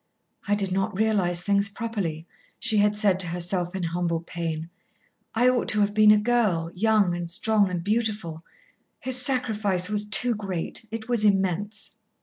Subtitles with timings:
[0.47, 2.25] "I did not realise things properly,"
[2.57, 4.67] she had said to herself in humble pain.
[5.35, 8.43] "I ought to have been a girl, young and strong and beautiful.
[8.99, 11.97] His sacrifice was too great, it was immense."